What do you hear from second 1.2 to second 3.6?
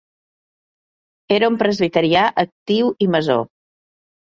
Era un presbiterià actiu i Masó.